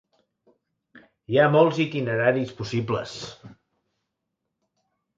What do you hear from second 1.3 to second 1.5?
Hi